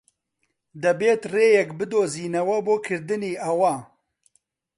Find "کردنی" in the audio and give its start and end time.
2.85-3.33